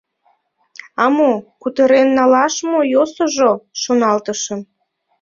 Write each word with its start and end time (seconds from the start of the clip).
«А 1.03 1.05
мо, 1.15 1.31
кутырен 1.61 2.09
налаш 2.17 2.55
мо 2.69 2.79
йӧсыжӧ,— 2.93 3.51
шоналтышым. 3.81 4.61